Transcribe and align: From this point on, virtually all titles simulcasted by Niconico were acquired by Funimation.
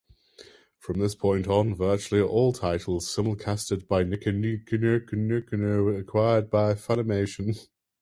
From 0.79 0.97
this 0.97 1.13
point 1.13 1.47
on, 1.47 1.75
virtually 1.75 2.21
all 2.23 2.53
titles 2.53 3.05
simulcasted 3.07 3.87
by 3.87 4.03
Niconico 4.03 5.83
were 5.83 5.95
acquired 5.99 6.49
by 6.49 6.73
Funimation. 6.73 7.55